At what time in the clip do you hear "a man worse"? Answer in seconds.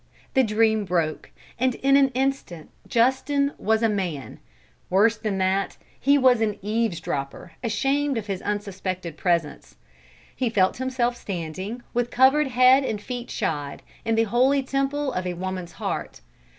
3.83-5.15